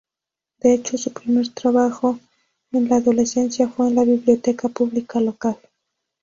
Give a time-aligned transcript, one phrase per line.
[0.63, 2.17] De hecho su primer trabajo
[2.71, 5.57] en la adolescencia fue en la biblioteca pública local.